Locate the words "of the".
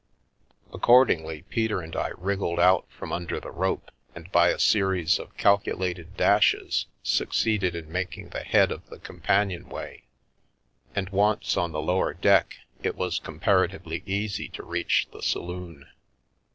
8.71-8.97